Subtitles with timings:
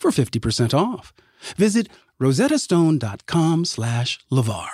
[0.00, 1.12] for 50% off.
[1.56, 1.88] Visit
[2.20, 4.68] rosettastone.com slash LeVar.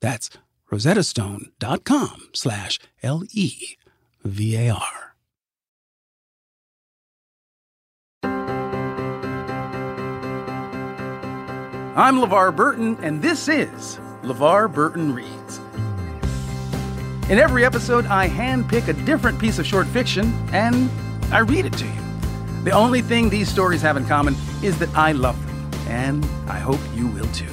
[0.00, 0.30] That's
[0.70, 5.02] rosettastone.com slash L-E-V-A-R.
[11.98, 15.58] I'm LeVar Burton, and this is LeVar Burton Reads.
[17.30, 20.90] In every episode, I handpick a different piece of short fiction and
[21.32, 22.05] I read it to you.
[22.66, 26.58] The only thing these stories have in common is that I love them, and I
[26.58, 27.46] hope you will too.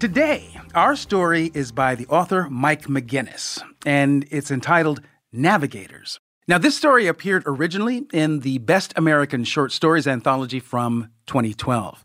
[0.00, 5.02] Today, our story is by the author Mike Meginnis, and it's entitled
[5.34, 6.18] Navigators.
[6.48, 12.02] Now, this story appeared originally in the Best American Short Stories anthology from 2012.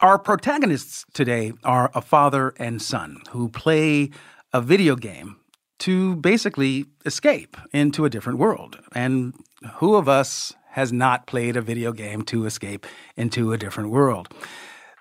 [0.00, 4.08] Our protagonists today are a father and son who play
[4.54, 5.36] a video game
[5.80, 8.78] to basically escape into a different world.
[8.92, 9.34] And
[9.74, 14.28] who of us has not played a video game to escape into a different world?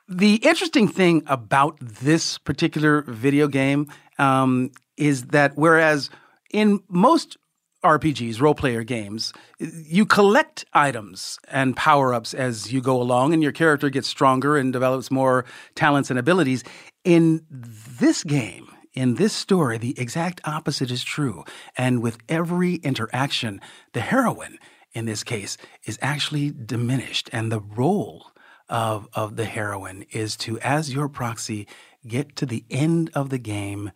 [0.08, 3.88] The interesting thing about this particular video game
[4.20, 6.10] um, is that whereas
[6.52, 7.38] in most
[7.84, 13.44] RPGs, role player games, you collect items and power ups as you go along, and
[13.44, 16.64] your character gets stronger and develops more talents and abilities.
[17.04, 21.44] In this game, in this story, the exact opposite is true.
[21.78, 23.62] And with every interaction,
[23.94, 24.58] the heroine,
[24.94, 27.30] in this case, is actually diminished.
[27.34, 28.32] And the role
[28.70, 31.68] of, of the heroine is to, as your proxy,
[32.08, 33.92] get to the end of the game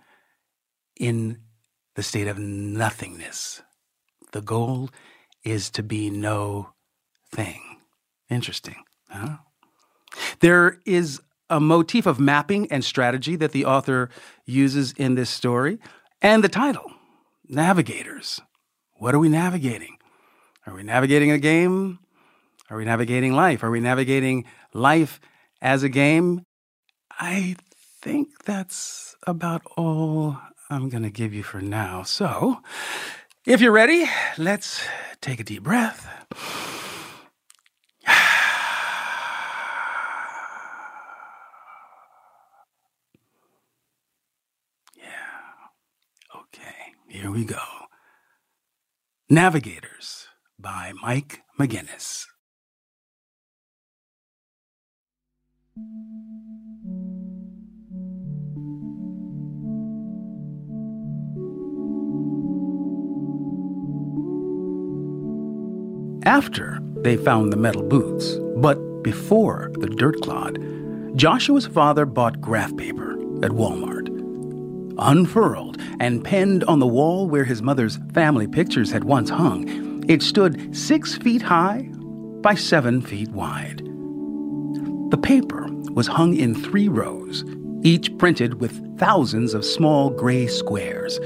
[0.99, 1.39] in
[1.95, 3.61] the state of nothingness
[4.31, 4.89] the goal
[5.43, 6.69] is to be no
[7.33, 7.61] thing.
[8.29, 9.37] Interesting, huh?
[10.39, 14.09] There is a motif of mapping and strategy that the author
[14.45, 15.79] uses in this story,
[16.21, 16.91] and the title,
[17.47, 18.41] Navigators.
[18.97, 19.97] What are we navigating?
[20.67, 21.99] Are we navigating a game?
[22.69, 23.63] Are we navigating life?
[23.63, 25.19] Are we navigating life
[25.61, 26.45] as a game?
[27.11, 27.55] I
[28.01, 30.37] think that's about all
[30.69, 32.03] I'm going to give you for now.
[32.03, 32.59] So,
[33.45, 34.05] if you're ready,
[34.37, 34.85] let's
[35.21, 36.07] take a deep breath.
[44.95, 45.03] yeah.
[46.35, 47.61] Okay, here we go.
[49.29, 50.27] Navigators
[50.57, 52.25] by Mike Meginnis.
[66.39, 70.57] after they found the metal boots, but before the dirt clod,
[71.17, 73.98] Joshua's father bought graph paper at Walmart.
[75.01, 80.21] Unfurled and penned on the wall where his mother's family pictures had once hung, it
[80.21, 81.89] stood six feet high
[82.41, 83.79] by seven feet wide.
[85.11, 87.45] The paper was hung in three rows,
[87.81, 91.19] each printed with thousands of small gray squares.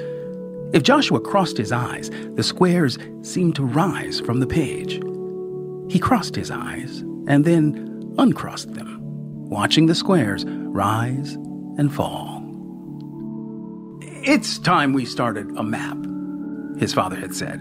[0.74, 5.02] If Joshua crossed his eyes, the squares seemed to rise from the page.
[5.92, 9.00] He crossed his eyes and then uncrossed them,
[9.50, 11.34] watching the squares rise
[11.78, 12.33] and fall.
[14.26, 15.98] It's time we started a map,
[16.80, 17.60] his father had said,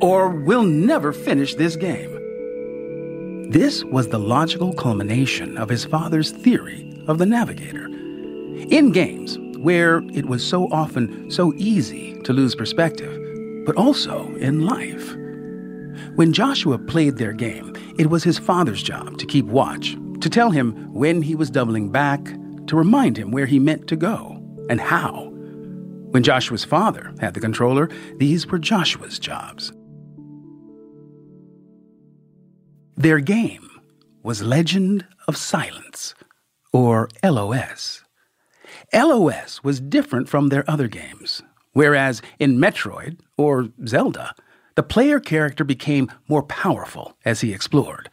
[0.00, 3.50] or we'll never finish this game.
[3.50, 7.84] This was the logical culmination of his father's theory of the navigator.
[7.84, 13.12] In games, where it was so often so easy to lose perspective,
[13.66, 15.14] but also in life.
[16.16, 20.50] When Joshua played their game, it was his father's job to keep watch, to tell
[20.50, 22.24] him when he was doubling back,
[22.68, 25.33] to remind him where he meant to go and how.
[26.14, 29.72] When Joshua's father had the controller, these were Joshua's jobs.
[32.94, 33.68] Their game
[34.22, 36.14] was Legend of Silence,
[36.72, 38.04] or LOS.
[38.92, 44.36] LOS was different from their other games, whereas in Metroid, or Zelda,
[44.76, 48.08] the player character became more powerful as he explored.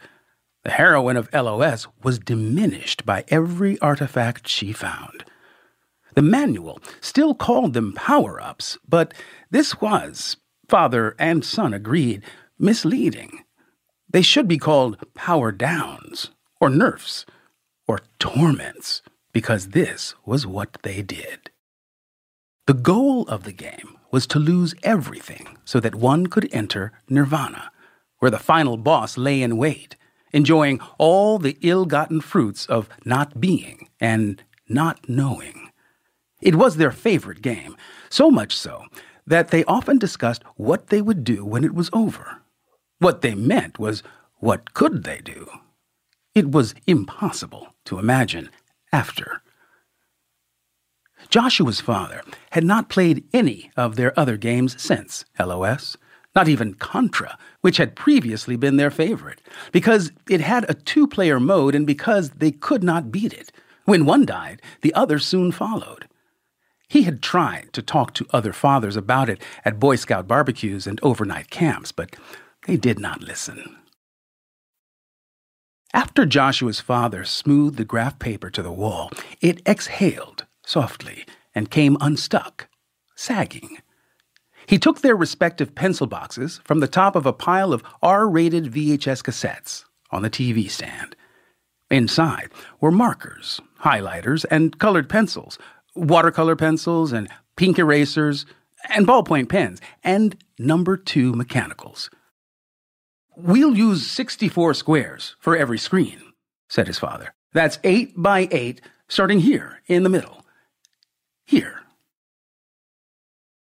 [0.64, 5.24] The heroine of LOS was diminished by every artifact she found.
[6.14, 9.14] The manual still called them power ups, but
[9.50, 10.38] this was,
[10.68, 12.24] father and son agreed,
[12.60, 13.44] misleading.
[14.10, 17.26] They should be called power downs, or nerfs,
[17.88, 21.50] or torments, because this was what they did.
[22.68, 27.72] The goal of the game was to lose everything so that one could enter nirvana,
[28.20, 29.96] where the final boss lay in wait,
[30.34, 35.61] enjoying all the ill gotten fruits of not being and not knowing.
[36.42, 37.76] It was their favorite game,
[38.10, 38.86] so much so
[39.28, 42.42] that they often discussed what they would do when it was over.
[43.00, 44.04] What they meant was,
[44.40, 45.48] what could they do?
[46.34, 48.50] It was impossible to imagine
[48.92, 49.42] after.
[51.30, 55.96] Joshua's father had not played any of their other games since LOS,
[56.36, 59.42] not even Contra, which had previously been their favorite,
[59.72, 63.52] because it had a two player mode and because they could not beat it.
[63.86, 66.08] When one died, the other soon followed.
[66.92, 71.00] He had tried to talk to other fathers about it at Boy Scout barbecues and
[71.02, 72.18] overnight camps, but
[72.68, 73.78] they did not listen.
[75.94, 79.10] After Joshua's father smoothed the graph paper to the wall,
[79.40, 82.68] it exhaled softly and came unstuck,
[83.16, 83.78] sagging.
[84.66, 88.66] He took their respective pencil boxes from the top of a pile of R rated
[88.66, 91.16] VHS cassettes on the TV stand.
[91.90, 92.50] Inside
[92.82, 95.58] were markers, highlighters, and colored pencils,
[95.96, 98.46] watercolor pencils and pink erasers
[98.90, 102.10] and ballpoint pens and number two mechanicals.
[103.36, 106.22] We'll use 64 squares for every screen,
[106.70, 107.34] said his father.
[107.54, 110.46] That's eight by eight, starting here in the middle.
[111.46, 111.82] Here.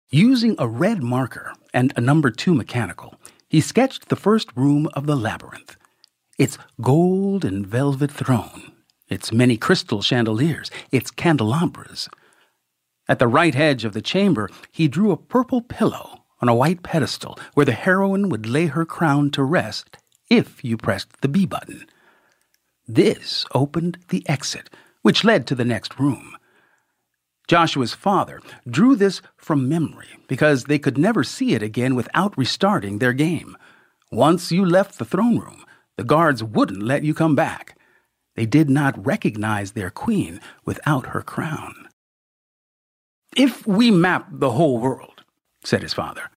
[0.10, 3.16] Using a red marker and a number two mechanical,
[3.50, 5.78] he sketched the first room of the labyrinth.
[6.38, 8.72] Its gold and velvet throne,
[9.08, 12.10] its many crystal chandeliers, its candelabras.
[13.08, 16.84] At the right edge of the chamber, he drew a purple pillow on a white
[16.84, 19.98] pedestal where the heroine would lay her crown to rest
[20.30, 21.86] if you pressed the B button.
[22.88, 24.70] This opened the exit,
[25.02, 26.36] which led to the next room.
[27.48, 32.98] Joshua's father drew this from memory because they could never see it again without restarting
[32.98, 33.56] their game.
[34.12, 35.64] Once you left the throne room,
[35.96, 37.75] the guards wouldn't let you come back.
[38.36, 41.88] They did not recognize their queen without her crown.
[43.36, 45.24] If we map the whole world,
[45.64, 46.30] said his father,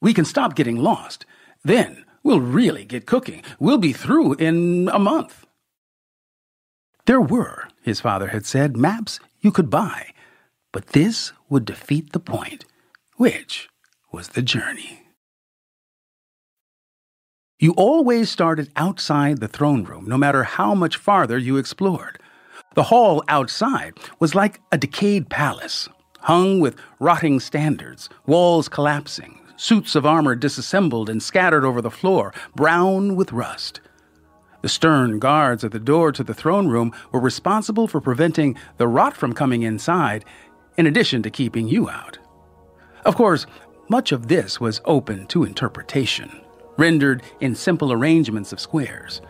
[0.00, 1.26] we can stop getting lost.
[1.64, 3.42] Then we'll really get cooking.
[3.58, 5.46] We'll be through in a month.
[7.06, 10.12] There were, his father had said, maps you could buy,
[10.72, 12.64] but this would defeat the point,
[13.16, 13.68] which
[14.10, 15.03] was the journey.
[17.64, 22.18] You always started outside the throne room, no matter how much farther you explored.
[22.74, 25.88] The hall outside was like a decayed palace,
[26.18, 32.34] hung with rotting standards, walls collapsing, suits of armor disassembled and scattered over the floor,
[32.54, 33.80] brown with rust.
[34.60, 38.88] The stern guards at the door to the throne room were responsible for preventing the
[38.88, 40.26] rot from coming inside,
[40.76, 42.18] in addition to keeping you out.
[43.06, 43.46] Of course,
[43.88, 46.43] much of this was open to interpretation
[46.76, 49.20] rendered in simple arrangements of squares.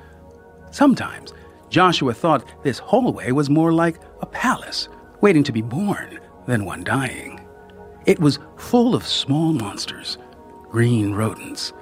[0.70, 1.32] Sometimes,
[1.68, 4.88] Joshua thought this hallway was more like a palace
[5.20, 7.40] waiting to be born than one dying.
[8.06, 10.18] It was full of small monsters
[10.70, 11.72] green rodents,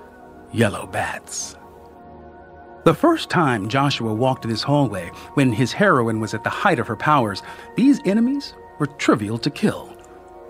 [0.52, 1.56] yellow bats.
[2.84, 6.86] The first time Joshua walked this hallway, when his heroine was at the height of
[6.88, 7.42] her powers,
[7.76, 9.96] these enemies were trivial to kill.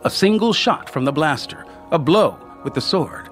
[0.05, 3.29] A single shot from the blaster, a blow with the sword.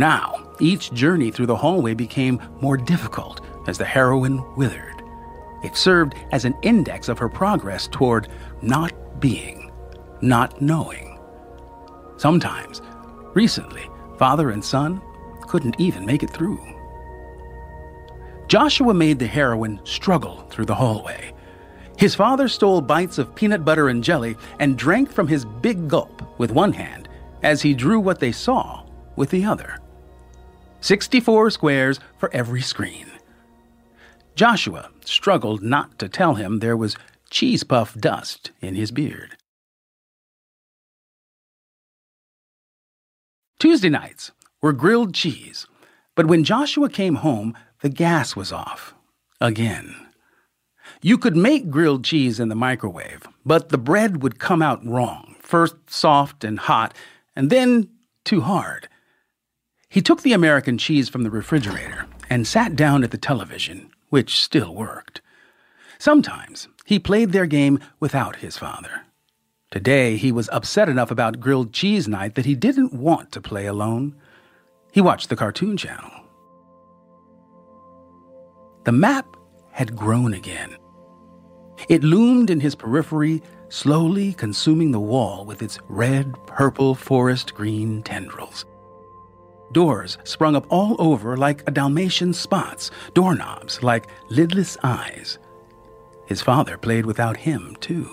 [0.00, 5.02] Now, each journey through the hallway became more difficult as the heroine withered.
[5.62, 8.28] It served as an index of her progress toward
[8.62, 9.70] not being,
[10.22, 11.18] not knowing.
[12.16, 12.80] Sometimes,
[13.34, 15.02] recently, father and son
[15.42, 16.58] couldn't even make it through.
[18.48, 21.34] Joshua made the heroine struggle through the hallway.
[21.98, 26.22] His father stole bites of peanut butter and jelly and drank from his big gulp
[26.38, 27.06] with one hand
[27.42, 28.82] as he drew what they saw
[29.14, 29.76] with the other.
[30.80, 33.06] 64 squares for every screen.
[34.34, 36.96] Joshua struggled not to tell him there was
[37.30, 39.36] cheese puff dust in his beard.
[43.58, 44.32] Tuesday nights
[44.62, 45.66] were grilled cheese,
[46.14, 48.94] But when Joshua came home, the gas was off.
[49.40, 49.94] Again.
[51.02, 55.36] You could make grilled cheese in the microwave, but the bread would come out wrong.
[55.40, 56.94] First soft and hot,
[57.34, 57.88] and then
[58.24, 58.88] too hard.
[59.90, 64.40] He took the American cheese from the refrigerator and sat down at the television, which
[64.40, 65.20] still worked.
[65.98, 69.02] Sometimes he played their game without his father.
[69.72, 73.66] Today he was upset enough about grilled cheese night that he didn't want to play
[73.66, 74.14] alone.
[74.92, 76.10] He watched the Cartoon Channel.
[78.84, 79.36] The map
[79.72, 80.76] had grown again.
[81.88, 88.02] It loomed in his periphery, slowly consuming the wall with its red, purple, forest green
[88.04, 88.64] tendrils.
[89.72, 95.38] Doors sprung up all over like a Dalmatian spots, doorknobs like lidless eyes.
[96.26, 98.08] His father played without him, too.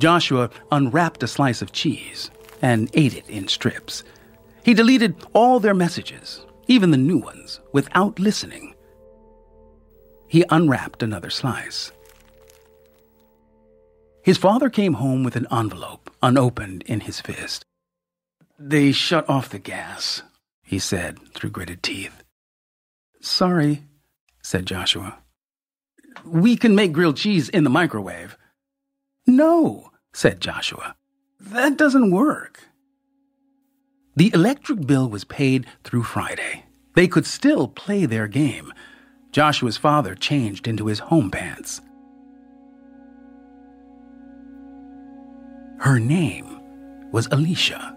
[0.00, 2.30] Joshua unwrapped a slice of cheese
[2.62, 4.04] and ate it in strips.
[4.64, 8.74] He deleted all their messages, even the new ones, without listening.
[10.28, 11.90] He unwrapped another slice.
[14.22, 17.64] His father came home with an envelope unopened in his fist.
[18.58, 20.22] They shut off the gas,
[20.64, 22.24] he said through gritted teeth.
[23.20, 23.84] Sorry,
[24.42, 25.18] said Joshua.
[26.24, 28.36] We can make grilled cheese in the microwave.
[29.28, 30.96] No, said Joshua.
[31.38, 32.64] That doesn't work.
[34.16, 36.64] The electric bill was paid through Friday.
[36.96, 38.72] They could still play their game.
[39.30, 41.80] Joshua's father changed into his home pants.
[45.78, 46.60] Her name
[47.12, 47.94] was Alicia.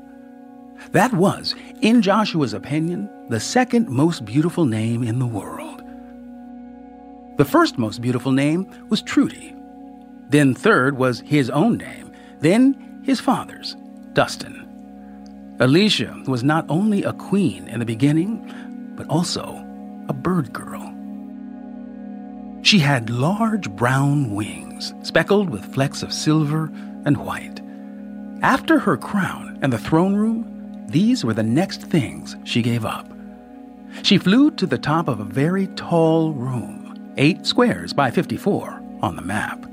[0.91, 5.81] That was, in Joshua's opinion, the second most beautiful name in the world.
[7.37, 9.55] The first most beautiful name was Trudy.
[10.29, 12.11] Then third was his own name.
[12.39, 13.77] Then his father's,
[14.13, 14.67] Dustin.
[15.61, 19.65] Alicia was not only a queen in the beginning, but also
[20.09, 20.93] a bird girl.
[22.63, 26.65] She had large brown wings, speckled with flecks of silver
[27.05, 27.61] and white.
[28.41, 30.50] After her crown and the throne room,
[30.91, 33.07] these were the next things she gave up.
[34.03, 39.15] She flew to the top of a very tall room, eight squares by 54 on
[39.15, 39.65] the map,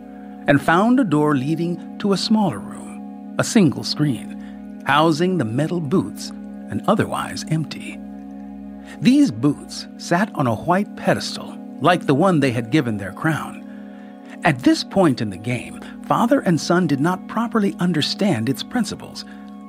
[0.46, 5.80] and found a door leading to a smaller room, a single screen, housing the metal
[5.80, 6.30] boots
[6.70, 7.98] and otherwise empty.
[9.00, 13.64] These boots sat on a white pedestal, like the one they had given their crown.
[14.44, 19.24] At this point in the game, father and son did not properly understand its principles.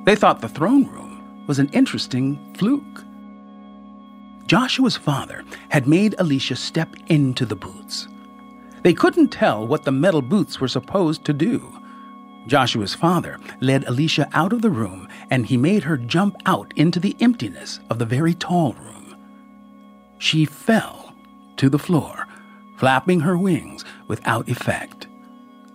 [0.06, 1.09] They thought the throne room
[1.46, 3.04] was an interesting fluke.
[4.46, 8.08] Joshua's father had made Alicia step into the boots.
[8.82, 11.72] They couldn't tell what the metal boots were supposed to do.
[12.46, 16.98] Joshua's father led Alicia out of the room and he made her jump out into
[16.98, 19.14] the emptiness of the very tall room.
[20.18, 21.14] She fell
[21.56, 22.26] to the floor,
[22.76, 25.06] flapping her wings without effect.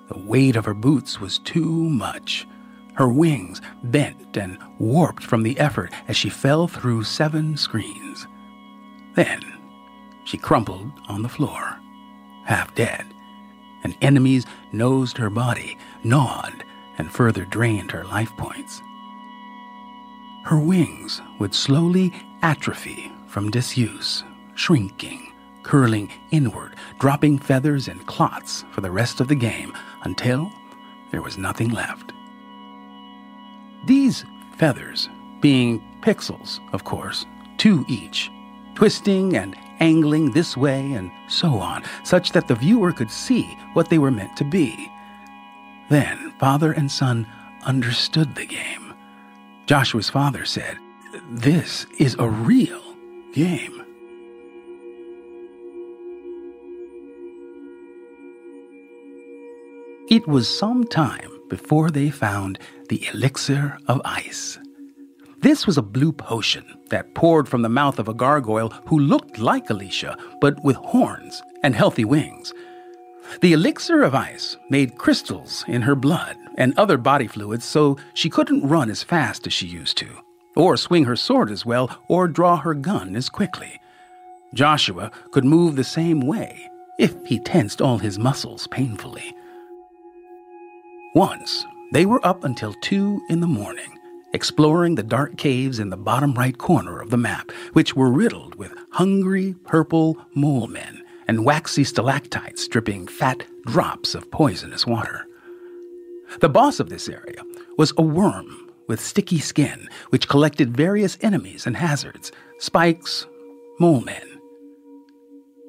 [0.08, 2.48] The weight of her boots was too much.
[2.96, 8.26] Her wings bent and warped from the effort as she fell through seven screens.
[9.16, 9.42] Then
[10.24, 11.80] she crumpled on the floor,
[12.46, 13.06] half dead,
[13.84, 16.64] and enemies nosed her body, gnawed,
[16.98, 18.82] and further drained her life points.
[20.46, 24.24] Her wings would slowly atrophy from disuse,
[24.56, 25.32] shrinking,
[25.64, 29.74] curling inward, dropping feathers and clots for the rest of the game
[30.04, 30.52] until
[31.12, 32.15] there was nothing left.
[33.86, 34.26] These
[34.58, 35.10] feathers,
[35.42, 37.26] being pixels, of course,
[37.58, 38.32] two each,
[38.74, 43.90] twisting and angling this way and so on, such that the viewer could see what
[43.90, 44.92] they were meant to be.
[45.90, 47.28] Then father and son
[47.64, 48.94] understood the game.
[49.68, 50.78] Joshua's father said,
[51.30, 52.82] This is a real
[53.34, 53.84] game.
[60.10, 62.60] It was some time before they found
[62.90, 64.60] the elixir of ice.
[65.40, 69.38] This was a blue potion that poured from the mouth of a gargoyle who looked
[69.38, 72.52] like Alicia, but with horns and healthy wings.
[73.42, 78.30] The elixir of ice made crystals in her blood and other body fluids so she
[78.30, 80.08] couldn't run as fast as she used to,
[80.56, 83.80] or swing her sword as well, or draw her gun as quickly.
[84.54, 89.35] Joshua could move the same way if he tensed all his muscles painfully.
[91.16, 93.98] Once, they were up until 2 in the morning,
[94.34, 98.54] exploring the dark caves in the bottom right corner of the map, which were riddled
[98.56, 105.26] with hungry purple mole men and waxy stalactites dripping fat drops of poisonous water.
[106.42, 107.44] The boss of this area
[107.78, 113.26] was a worm with sticky skin, which collected various enemies and hazards, spikes,
[113.80, 114.42] mole men.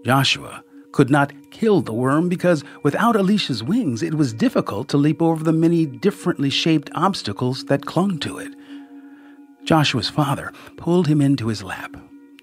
[0.05, 0.65] Joshua
[0.97, 5.45] could not kill the worm because without Alicia's wings, it was difficult to leap over
[5.45, 8.55] the many differently shaped obstacles that clung to it.
[9.63, 11.95] Joshua's father pulled him into his lap,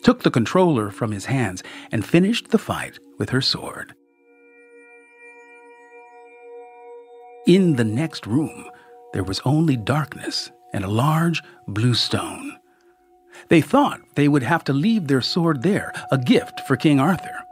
[0.03, 3.95] took the controller from his hands, and finished the fight with her sword.
[7.47, 8.69] In the next room,
[9.13, 12.59] there was only darkness and a large blue stone.
[13.49, 17.42] They thought they would have to leave their sword there, a gift for King Arthur.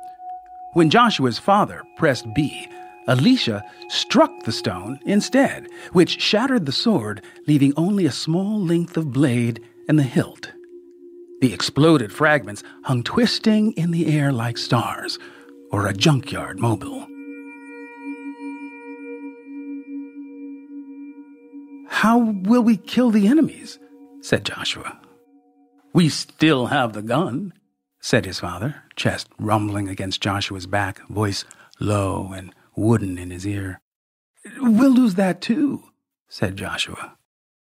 [0.74, 2.68] When Joshua's father pressed B,
[3.08, 9.12] Alicia struck the stone instead, which shattered the sword, leaving only a small length of
[9.12, 10.54] blade and the hilt.
[11.42, 15.20] The exploded fragments hung twisting in the air like stars,
[15.72, 17.08] or a junkyard mobile.
[21.90, 23.78] How will we kill the enemies?
[24.22, 25.02] said Joshua.
[25.94, 27.52] We still have the gun,
[28.02, 31.46] said his father, chest rumbling against Joshua's back, voice
[31.80, 33.80] low and wooden in his ear.
[34.58, 35.84] We'll lose that too,
[36.28, 37.16] said Joshua.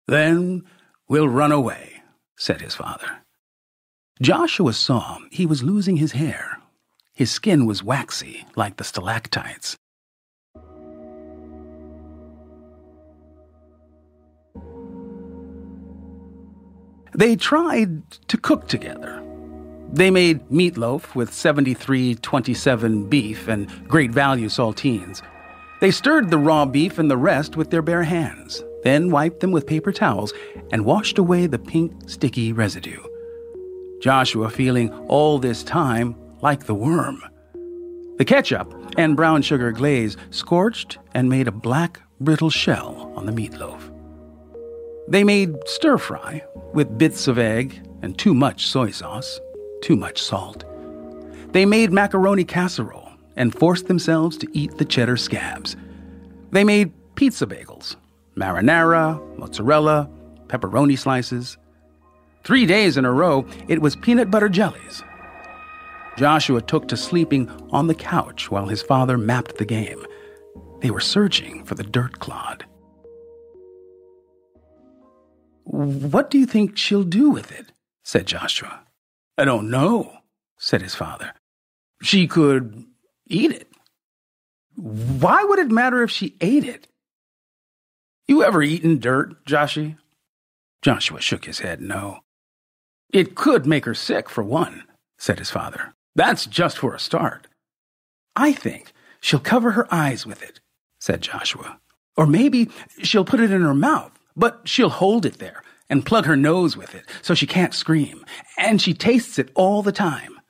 [0.08, 0.64] Then
[1.08, 2.02] we'll run away,
[2.36, 3.18] said his father.
[4.22, 6.58] Joshua saw he was losing his hair.
[7.12, 9.76] His skin was waxy, like the stalactites.
[17.16, 19.22] They tried to cook together.
[19.94, 25.22] They made meatloaf with 7327 beef and great value saltines.
[25.80, 29.52] They stirred the raw beef and the rest with their bare hands, then wiped them
[29.52, 30.32] with paper towels
[30.72, 33.00] and washed away the pink, sticky residue.
[34.02, 37.22] Joshua feeling all this time like the worm.
[38.18, 43.32] The ketchup and brown sugar glaze scorched and made a black, brittle shell on the
[43.32, 43.80] meatloaf.
[45.06, 49.38] They made stir fry with bits of egg and too much soy sauce,
[49.84, 50.64] too much salt.
[51.52, 55.76] They made macaroni casserole and forced themselves to eat the cheddar scabs.
[56.52, 57.96] They made pizza bagels,
[58.34, 60.08] marinara, mozzarella,
[60.46, 61.58] pepperoni slices.
[62.44, 65.02] Three days in a row, it was peanut butter jellies.
[66.16, 70.02] Joshua took to sleeping on the couch while his father mapped the game.
[70.80, 72.64] They were searching for the dirt clod.
[75.64, 77.72] What do you think she'll do with it?
[78.02, 78.83] said Joshua.
[79.36, 80.18] I don't know,
[80.58, 81.32] said his father.
[82.02, 82.84] She could
[83.26, 83.68] eat it.
[84.76, 86.88] Why would it matter if she ate it?
[88.26, 89.96] You ever eaten dirt, Joshy?
[90.82, 92.20] Joshua shook his head no.
[93.12, 94.84] It could make her sick, for one,
[95.18, 95.94] said his father.
[96.14, 97.46] That's just for a start.
[98.34, 100.60] I think she'll cover her eyes with it,
[101.00, 101.78] said Joshua.
[102.16, 102.70] Or maybe
[103.02, 106.76] she'll put it in her mouth but she'll hold it there and plug her nose
[106.76, 108.24] with it so she can't scream,
[108.58, 110.40] and she tastes it all the time.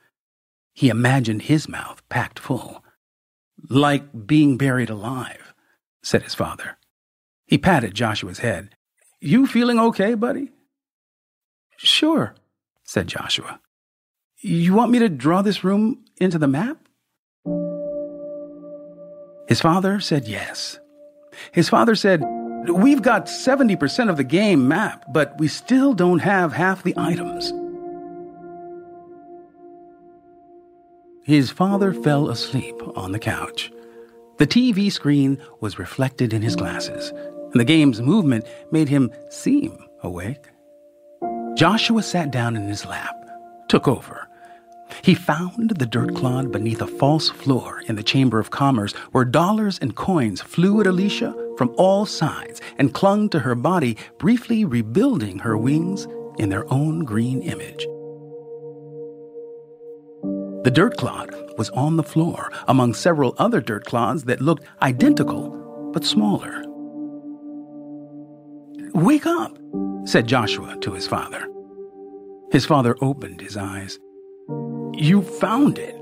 [0.72, 2.84] He imagined his mouth packed full.
[3.70, 5.54] Like being buried alive,
[6.02, 6.76] said his father.
[7.46, 8.74] He patted Joshua's head.
[9.20, 10.50] You feeling okay, buddy?
[11.76, 12.34] Sure,
[12.82, 13.60] said Joshua.
[14.40, 16.78] You want me to draw this room into the map?
[19.48, 20.78] His father said yes.
[21.52, 22.22] His father said,
[22.68, 27.52] We've got 70% of the game mapped, but we still don't have half the items.
[31.24, 33.72] His father fell asleep on the couch.
[34.38, 37.10] The TV screen was reflected in his glasses,
[37.52, 40.48] and the game's movement made him seem awake.
[41.56, 43.14] Joshua sat down in his lap,
[43.68, 44.23] took over,
[45.02, 49.24] he found the dirt clod beneath a false floor in the Chamber of Commerce where
[49.24, 54.64] dollars and coins flew at Alicia from all sides and clung to her body, briefly
[54.64, 56.06] rebuilding her wings
[56.38, 57.86] in their own green image.
[60.64, 65.90] The dirt clod was on the floor among several other dirt clods that looked identical
[65.92, 66.64] but smaller.
[68.94, 69.56] Wake up,
[70.04, 71.46] said Joshua to his father.
[72.50, 73.98] His father opened his eyes.
[74.96, 75.94] You found it.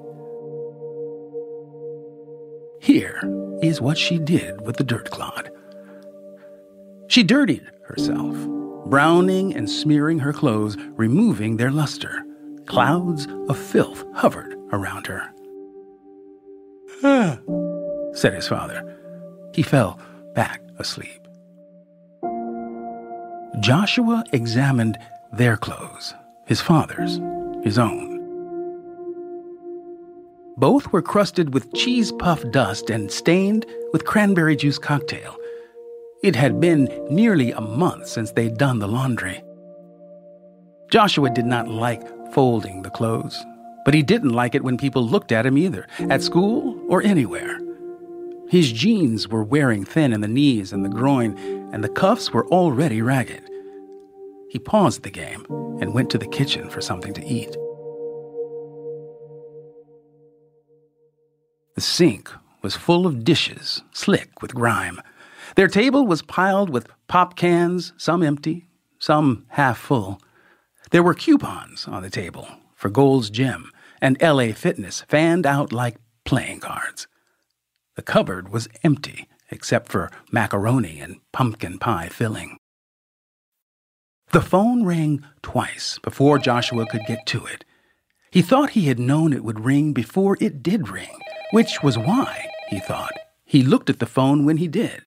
[2.80, 3.20] Here
[3.62, 5.50] is what she did with the dirt clod.
[7.08, 8.36] She dirtied herself,
[8.86, 12.24] browning and smearing her clothes, removing their luster.
[12.66, 15.32] Clouds of filth hovered around her.
[17.02, 17.38] Ah,
[18.12, 18.98] said his father.
[19.54, 19.98] He fell
[20.34, 21.26] back asleep.
[23.60, 24.98] Joshua examined
[25.32, 26.14] their clothes,
[26.46, 27.20] his father's,
[27.62, 28.11] his own.
[30.56, 35.36] Both were crusted with cheese puff dust and stained with cranberry juice cocktail.
[36.22, 39.42] It had been nearly a month since they'd done the laundry.
[40.90, 43.44] Joshua did not like folding the clothes.
[43.84, 47.58] But he didn't like it when people looked at him either, at school or anywhere.
[48.48, 51.36] His jeans were wearing thin in the knees and the groin,
[51.72, 53.42] and the cuffs were already ragged.
[54.50, 55.46] He paused the game
[55.80, 57.56] and went to the kitchen for something to eat.
[61.74, 62.30] The sink
[62.60, 65.00] was full of dishes, slick with grime.
[65.56, 68.66] Their table was piled with pop cans, some empty,
[68.98, 70.20] some half full.
[70.90, 73.70] There were coupons on the table for Gold's Gym
[74.02, 77.06] and LA Fitness fanned out like playing cards.
[77.94, 82.58] The cupboard was empty except for macaroni and pumpkin pie filling.
[84.32, 87.64] The phone rang twice before Joshua could get to it.
[88.30, 91.20] He thought he had known it would ring before it did ring,
[91.52, 93.12] which was why, he thought,
[93.44, 95.04] he looked at the phone when he did.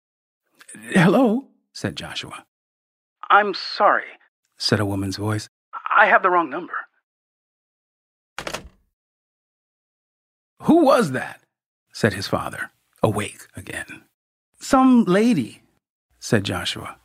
[0.91, 2.45] Hello, said Joshua.
[3.29, 4.05] I'm sorry,
[4.57, 5.49] said a woman's voice.
[5.89, 6.73] I have the wrong number.
[10.61, 11.41] Who was that?
[11.91, 14.03] said his father, awake again.
[14.59, 15.63] Some lady,
[16.19, 16.97] said Joshua.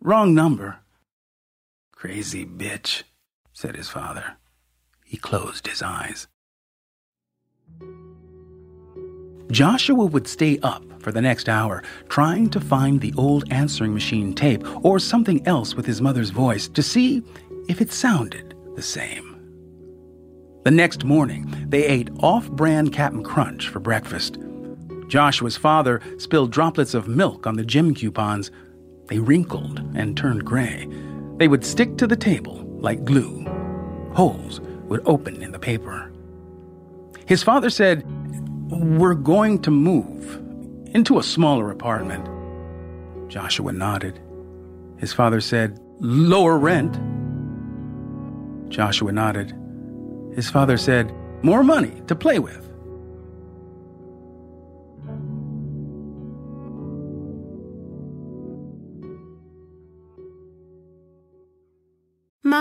[0.00, 0.78] Wrong number.
[1.92, 3.02] Crazy bitch,
[3.52, 4.36] said his father.
[5.04, 6.26] He closed his eyes.
[9.50, 14.34] Joshua would stay up for the next hour trying to find the old answering machine
[14.34, 17.22] tape or something else with his mother's voice to see
[17.68, 19.36] if it sounded the same.
[20.64, 24.38] The next morning, they ate off brand Cap'n Crunch for breakfast.
[25.08, 28.50] Joshua's father spilled droplets of milk on the gym coupons.
[29.08, 30.86] They wrinkled and turned gray.
[31.38, 33.44] They would stick to the table like glue.
[34.12, 36.12] Holes would open in the paper.
[37.26, 38.04] His father said,
[38.70, 40.36] We're going to move
[40.94, 42.24] into a smaller apartment.
[43.28, 44.20] Joshua nodded.
[44.98, 46.94] His father said, Lower rent.
[48.70, 49.52] Joshua nodded.
[50.36, 52.69] His father said, More money to play with.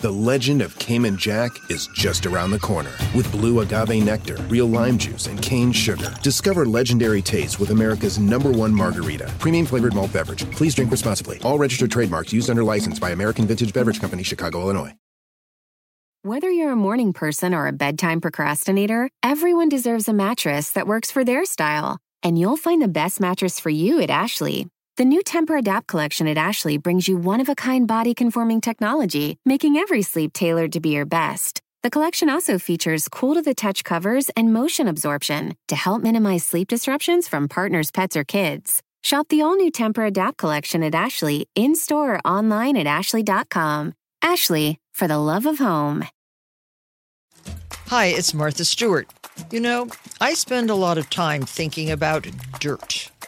[0.00, 2.90] The legend of Cayman Jack is just around the corner.
[3.14, 6.10] With blue agave nectar, real lime juice, and cane sugar.
[6.22, 9.30] Discover legendary taste with America's number one margarita.
[9.38, 10.50] Premium flavored malt beverage.
[10.52, 11.38] Please drink responsibly.
[11.42, 14.94] All registered trademarks used under license by American Vintage Beverage Company, Chicago, Illinois.
[16.22, 21.10] Whether you're a morning person or a bedtime procrastinator, everyone deserves a mattress that works
[21.10, 21.98] for their style.
[22.22, 24.66] And you'll find the best mattress for you at Ashley.
[25.00, 30.72] The new Tempur-Adapt collection at Ashley brings you one-of-a-kind body-conforming technology, making every sleep tailored
[30.72, 31.62] to be your best.
[31.82, 37.48] The collection also features cool-to-the-touch covers and motion absorption to help minimize sleep disruptions from
[37.48, 38.82] partners, pets, or kids.
[39.02, 43.94] Shop the all-new Tempur-Adapt collection at Ashley in-store or online at ashley.com.
[44.20, 46.04] Ashley, for the love of home.
[47.86, 49.08] Hi, it's Martha Stewart.
[49.50, 49.88] You know,
[50.20, 52.26] I spend a lot of time thinking about
[52.60, 53.09] dirt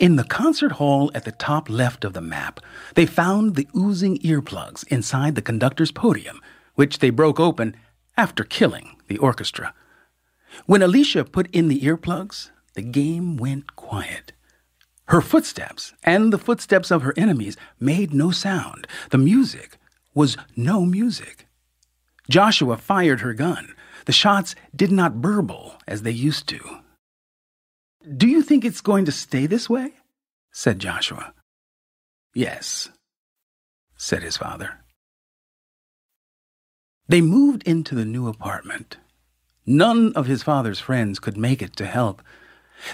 [0.00, 2.58] In the concert hall at the top left of the map,
[2.94, 6.40] they found the oozing earplugs inside the conductor's podium,
[6.74, 7.76] which they broke open
[8.16, 9.72] after killing the orchestra.
[10.66, 14.32] When Alicia put in the earplugs, the game went quiet.
[15.06, 18.88] Her footsteps and the footsteps of her enemies made no sound.
[19.10, 19.78] The music
[20.12, 21.46] was no music.
[22.28, 23.74] Joshua fired her gun.
[24.06, 26.80] The shots did not burble as they used to.
[28.04, 29.94] Do you think it's going to stay this way?
[30.52, 31.32] said Joshua.
[32.34, 32.90] Yes,
[33.96, 34.80] said his father.
[37.08, 38.98] They moved into the new apartment.
[39.66, 42.22] None of his father's friends could make it to help.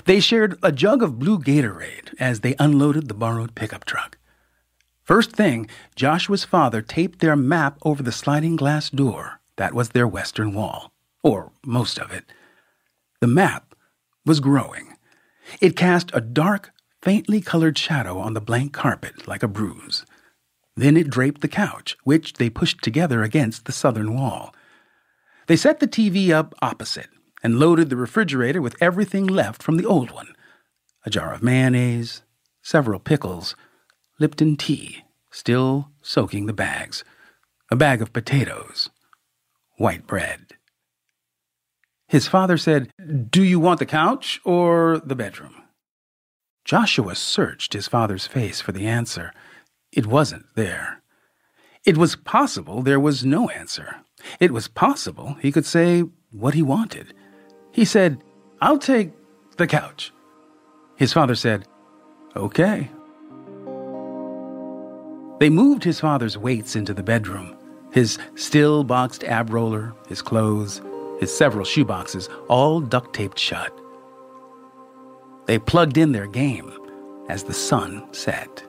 [0.05, 4.16] They shared a jug of blue Gatorade as they unloaded the borrowed pickup truck.
[5.03, 10.07] First thing, Joshua's father taped their map over the sliding glass door that was their
[10.07, 10.92] western wall,
[11.25, 12.25] or most of it.
[13.20, 13.75] The map
[14.25, 14.96] was growing.
[15.60, 16.70] It cast a dark,
[17.02, 20.04] faintly colored shadow on the blank carpet like a bruise.
[20.76, 24.54] Then it draped the couch, which they pushed together against the southern wall.
[25.46, 27.08] They set the TV up opposite
[27.42, 30.34] and loaded the refrigerator with everything left from the old one
[31.06, 32.22] a jar of mayonnaise,
[32.62, 33.56] several pickles,
[34.18, 37.04] Lipton tea, still soaking the bags,
[37.70, 38.90] a bag of potatoes,
[39.78, 40.54] white bread.
[42.11, 42.90] His father said,
[43.31, 45.55] Do you want the couch or the bedroom?
[46.64, 49.33] Joshua searched his father's face for the answer.
[49.92, 51.03] It wasn't there.
[51.87, 53.99] It was possible there was no answer.
[54.40, 57.14] It was possible he could say what he wanted.
[57.70, 58.20] He said,
[58.61, 59.12] I'll take
[59.57, 60.12] the couch.
[60.96, 61.68] His father said,
[62.35, 62.90] Okay.
[65.38, 67.57] They moved his father's weights into the bedroom
[67.92, 70.81] his still boxed ab roller, his clothes,
[71.20, 73.72] his several shoeboxes, all duct taped shut.
[75.46, 76.72] They plugged in their game
[77.28, 78.64] as the sun set.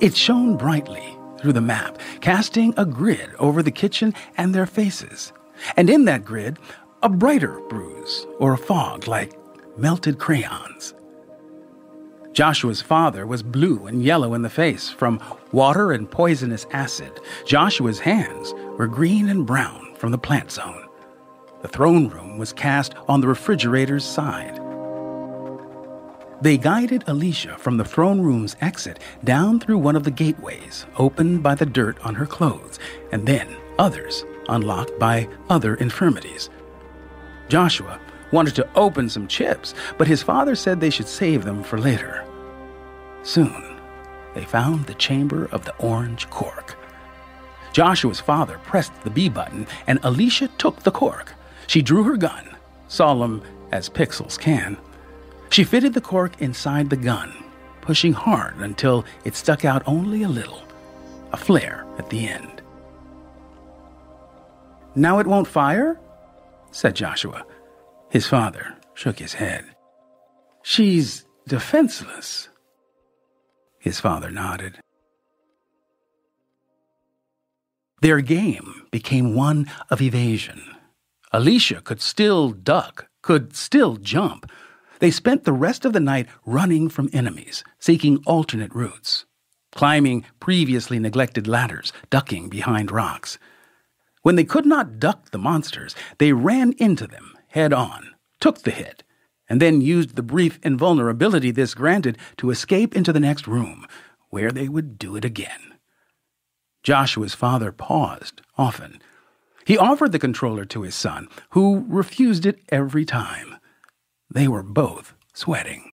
[0.00, 5.32] It shone brightly through the map, casting a grid over the kitchen and their faces.
[5.76, 6.58] And in that grid,
[7.02, 9.38] a brighter bruise or a fog like
[9.78, 10.94] melted crayons.
[12.32, 15.20] Joshua's father was blue and yellow in the face from
[15.52, 17.20] water and poisonous acid.
[17.46, 20.83] Joshua's hands were green and brown from the plant zone.
[21.64, 24.60] The throne room was cast on the refrigerator's side.
[26.42, 31.42] They guided Alicia from the throne room's exit down through one of the gateways opened
[31.42, 32.78] by the dirt on her clothes,
[33.12, 36.50] and then others unlocked by other infirmities.
[37.48, 37.98] Joshua
[38.30, 42.26] wanted to open some chips, but his father said they should save them for later.
[43.22, 43.80] Soon,
[44.34, 46.76] they found the chamber of the orange cork.
[47.72, 51.33] Joshua's father pressed the B button, and Alicia took the cork.
[51.66, 52.56] She drew her gun,
[52.88, 54.76] solemn as pixels can.
[55.50, 57.32] She fitted the cork inside the gun,
[57.80, 60.62] pushing hard until it stuck out only a little,
[61.32, 62.62] a flare at the end.
[64.94, 65.98] Now it won't fire?
[66.70, 67.44] said Joshua.
[68.10, 69.64] His father shook his head.
[70.62, 72.48] She's defenseless.
[73.78, 74.78] His father nodded.
[78.00, 80.73] Their game became one of evasion.
[81.34, 84.48] Alicia could still duck, could still jump.
[85.00, 89.24] They spent the rest of the night running from enemies, seeking alternate routes,
[89.72, 93.36] climbing previously neglected ladders, ducking behind rocks.
[94.22, 98.70] When they could not duck the monsters, they ran into them head on, took the
[98.70, 99.02] hit,
[99.48, 103.88] and then used the brief invulnerability this granted to escape into the next room,
[104.30, 105.74] where they would do it again.
[106.84, 109.02] Joshua's father paused often.
[109.66, 113.56] He offered the controller to his son, who refused it every time.
[114.30, 115.90] They were both sweating.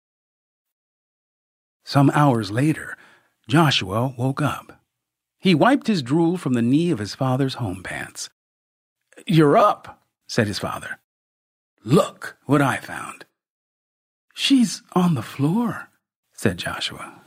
[1.83, 2.97] Some hours later,
[3.47, 4.81] Joshua woke up.
[5.39, 8.29] He wiped his drool from the knee of his father's home pants.
[9.25, 10.99] You're up, said his father.
[11.83, 13.25] Look what I found.
[14.33, 15.89] She's on the floor,
[16.33, 17.21] said Joshua.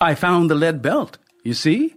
[0.00, 1.96] I found the lead belt, you see?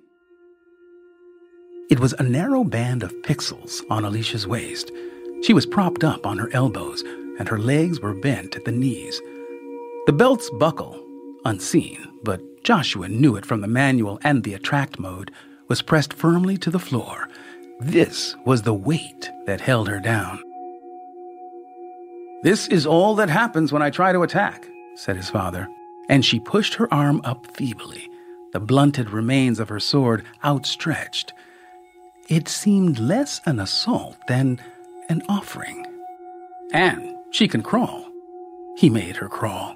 [1.93, 4.91] It was a narrow band of pixels on Alicia's waist.
[5.43, 7.03] She was propped up on her elbows,
[7.37, 9.21] and her legs were bent at the knees.
[10.07, 10.99] The belt's buckle,
[11.45, 15.29] unseen, but Joshua knew it from the manual and the attract mode,
[15.67, 17.29] was pressed firmly to the floor.
[17.79, 20.41] This was the weight that held her down.
[22.41, 25.67] This is all that happens when I try to attack, said his father,
[26.09, 28.09] and she pushed her arm up feebly,
[28.51, 31.33] the blunted remains of her sword outstretched.
[32.29, 34.59] It seemed less an assault than
[35.09, 35.85] an offering.
[36.71, 38.07] And she can crawl.
[38.77, 39.75] He made her crawl.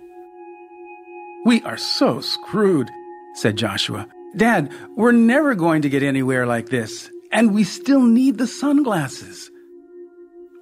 [1.45, 2.89] We are so screwed,
[3.35, 4.07] said Joshua.
[4.35, 9.51] Dad, we're never going to get anywhere like this, and we still need the sunglasses.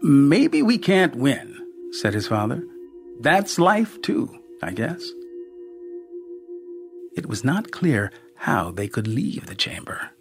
[0.01, 1.55] Maybe we can't win,
[1.91, 2.63] said his father.
[3.19, 4.29] That's life, too,
[4.61, 5.03] I guess.
[7.15, 10.11] It was not clear how they could leave the chamber.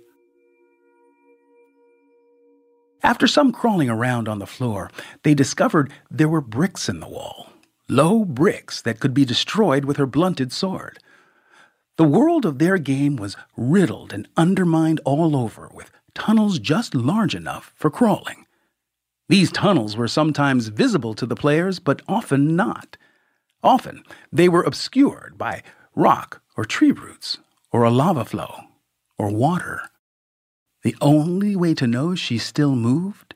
[3.05, 4.91] After some crawling around on the floor,
[5.25, 7.51] they discovered there were bricks in the wall.
[7.87, 10.99] Low bricks that could be destroyed with her blunted sword.
[11.99, 17.35] The world of their game was riddled and undermined all over with tunnels just large
[17.35, 18.47] enough for crawling.
[19.29, 22.97] These tunnels were sometimes visible to the players, but often not.
[23.63, 25.63] Often, they were obscured by
[25.95, 27.37] rock or tree roots,
[27.71, 28.55] or a lava flow,
[29.19, 29.83] or water.
[30.85, 33.35] The only way to know she still moved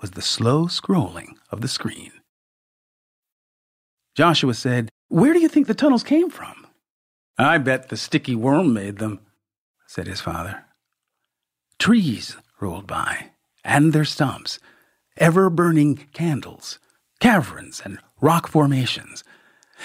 [0.00, 2.12] was the slow scrolling of the screen.
[4.14, 6.66] Joshua said, Where do you think the tunnels came from?
[7.38, 9.20] I bet the sticky worm made them,
[9.86, 10.64] said his father.
[11.78, 13.30] Trees rolled by,
[13.64, 14.58] and their stumps,
[15.16, 16.78] ever burning candles,
[17.20, 19.24] caverns, and rock formations.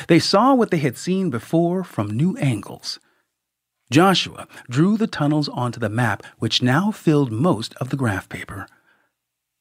[0.10, 3.00] They saw what they had seen before from new angles.
[3.90, 8.68] Joshua drew the tunnels onto the map, which now filled most of the graph paper.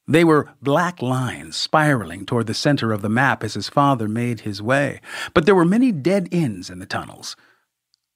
[0.08, 4.40] They were black lines spiraling toward the center of the map as his father made
[4.40, 5.00] his way,
[5.34, 7.36] but there were many dead ends in the tunnels.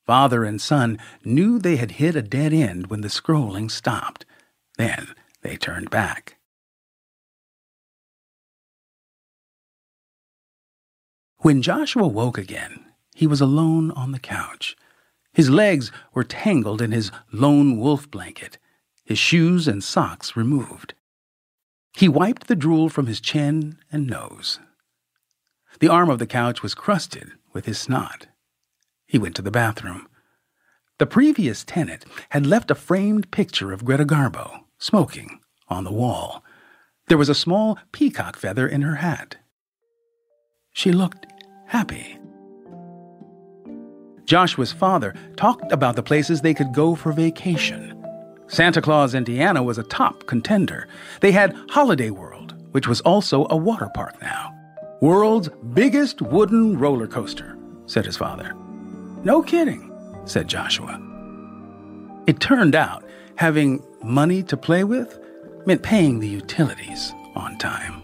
[0.07, 4.25] Father and son knew they had hit a dead end when the scrolling stopped.
[4.79, 6.37] Then they turned back.
[11.39, 14.77] When Joshua woke again, he was alone on the couch.
[15.33, 18.59] His legs were tangled in his lone wolf blanket,
[19.05, 20.95] his shoes and socks removed.
[21.95, 24.61] He wiped the drool from his chin and nose.
[25.81, 28.29] The arm of the couch was crusted with his snot.
[29.07, 30.09] He went to the bathroom.
[30.99, 36.45] The previous tenant had left a framed picture of Greta Garbo, smoking, on the wall.
[37.09, 39.37] There was a small peacock feather in her hat.
[40.73, 41.27] She looked
[41.67, 42.20] happy.
[44.31, 48.01] Joshua's father talked about the places they could go for vacation.
[48.47, 50.87] Santa Claus, Indiana was a top contender.
[51.21, 54.55] They had Holiday World, which was also a water park now.
[55.01, 58.55] World's biggest wooden roller coaster, said his father.
[59.25, 59.93] No kidding,
[60.27, 61.03] said Joshua.
[62.29, 63.03] It turned out
[63.35, 65.19] having money to play with
[65.67, 68.01] meant paying the utilities on time.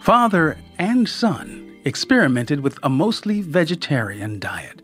[0.00, 4.82] Father and son experimented with a mostly vegetarian diet.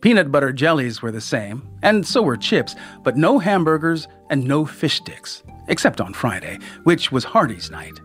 [0.00, 4.64] Peanut butter jellies were the same, and so were chips, but no hamburgers and no
[4.64, 8.00] fish sticks, except on Friday, which was Hardy's night.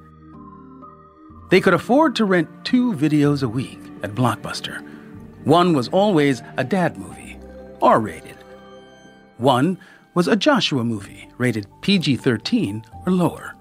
[1.49, 4.85] They could afford to rent two videos a week at Blockbuster.
[5.45, 7.39] One was always a dad movie,
[7.81, 8.37] R rated.
[9.37, 9.79] One
[10.13, 13.55] was a Joshua movie, rated PG 13 or lower.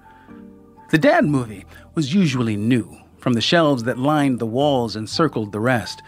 [0.91, 5.51] The dad movie was usually new, from the shelves that lined the walls and circled
[5.51, 6.01] the rest.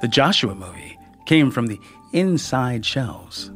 [0.00, 1.80] The Joshua movie came from the
[2.12, 3.50] inside shelves.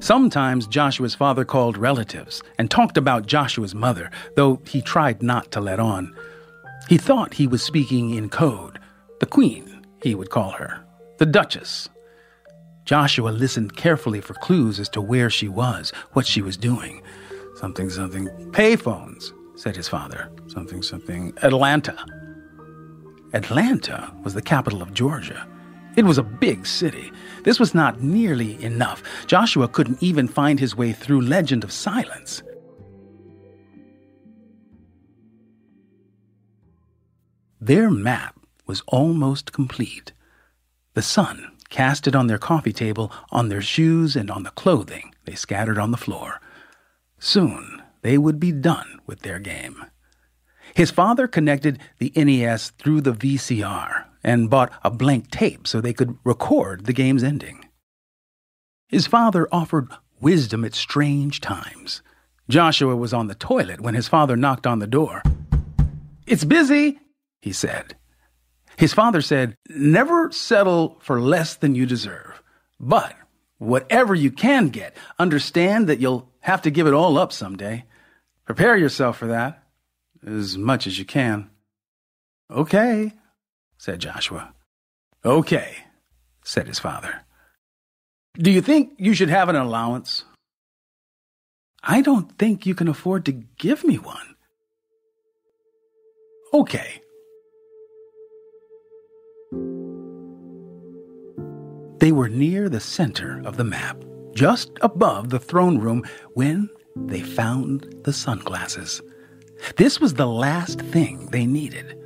[0.00, 5.60] Sometimes Joshua's father called relatives and talked about Joshua's mother, though he tried not to
[5.60, 6.14] let on.
[6.88, 8.78] He thought he was speaking in code.
[9.20, 10.84] The Queen, he would call her.
[11.18, 11.88] The Duchess.
[12.84, 17.02] Joshua listened carefully for clues as to where she was, what she was doing.
[17.56, 18.28] Something, something.
[18.52, 20.30] Payphones, said his father.
[20.46, 21.32] Something, something.
[21.42, 21.96] Atlanta.
[23.32, 25.46] Atlanta was the capital of Georgia.
[25.96, 27.10] It was a big city.
[27.42, 29.02] This was not nearly enough.
[29.26, 32.42] Joshua couldn't even find his way through Legend of Silence.
[37.60, 40.12] Their map was almost complete.
[40.94, 45.14] The sun cast it on their coffee table, on their shoes, and on the clothing
[45.24, 46.40] they scattered on the floor.
[47.18, 49.84] Soon they would be done with their game.
[50.74, 55.92] His father connected the NES through the VCR and bought a blank tape so they
[55.92, 57.64] could record the game's ending.
[58.88, 59.88] His father offered
[60.20, 62.02] wisdom at strange times.
[62.48, 65.22] Joshua was on the toilet when his father knocked on the door.
[66.26, 66.98] It's busy,
[67.40, 67.96] he said.
[68.76, 72.42] His father said, Never settle for less than you deserve.
[72.78, 73.16] But
[73.58, 77.84] whatever you can get, understand that you'll have to give it all up someday.
[78.46, 79.64] Prepare yourself for that
[80.24, 81.50] as much as you can.
[82.50, 83.12] Okay,
[83.76, 84.54] said Joshua.
[85.24, 85.76] Okay,
[86.44, 87.22] said his father.
[88.34, 90.24] Do you think you should have an allowance?
[91.82, 94.36] I don't think you can afford to give me one.
[96.52, 97.02] Okay.
[101.98, 104.04] They were near the center of the map,
[104.34, 106.04] just above the throne room,
[106.34, 109.02] when they found the sunglasses.
[109.76, 111.98] This was the last thing they needed.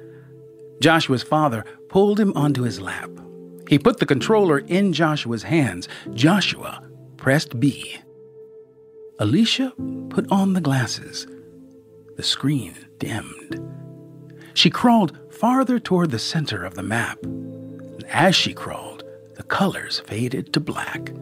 [0.81, 3.11] Joshua's father pulled him onto his lap.
[3.69, 5.89] He put the controller in Joshua's hands.
[6.13, 6.83] Joshua
[7.17, 7.97] pressed B.
[9.19, 9.73] Alicia
[10.09, 11.27] put on the glasses.
[12.17, 13.61] The screen dimmed.
[14.55, 17.19] She crawled farther toward the center of the map.
[18.09, 19.05] as she crawled,
[19.37, 21.13] the colors faded to black.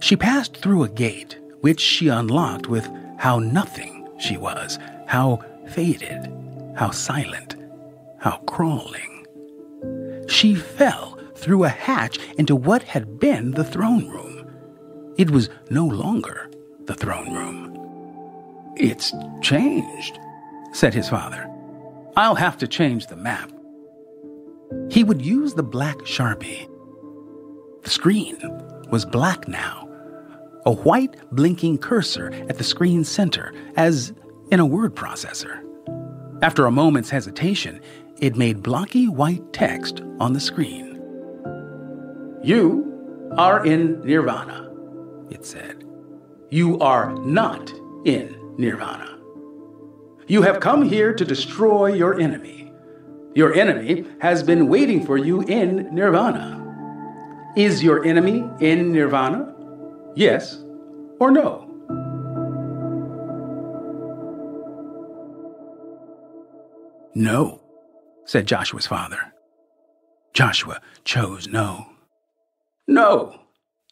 [0.00, 2.88] She passed through a gate, which she unlocked with
[3.18, 6.30] how nothing she was, how faded,
[6.76, 7.56] how silent,
[8.18, 9.26] how crawling.
[10.28, 14.50] She fell through a hatch into what had been the throne room.
[15.16, 16.50] It was no longer
[16.86, 18.74] the throne room.
[18.76, 20.18] It's changed,
[20.72, 21.48] said his father.
[22.16, 23.50] I'll have to change the map.
[24.90, 26.68] He would use the black sharpie.
[27.82, 28.38] The screen
[28.90, 29.88] was black now,
[30.64, 34.12] a white blinking cursor at the screen's center, as
[34.50, 35.62] in a word processor.
[36.42, 37.80] After a moment's hesitation,
[38.18, 41.00] it made blocky white text on the screen.
[42.42, 44.70] You are in nirvana,
[45.30, 45.84] it said.
[46.50, 47.72] You are not
[48.04, 49.18] in nirvana.
[50.26, 52.72] You have come here to destroy your enemy.
[53.34, 56.58] Your enemy has been waiting for you in nirvana.
[57.56, 59.51] Is your enemy in nirvana?
[60.14, 60.62] Yes
[61.18, 61.68] or no?
[67.14, 67.60] No,
[68.24, 69.32] said Joshua's father.
[70.32, 71.86] Joshua chose no.
[72.88, 73.40] No,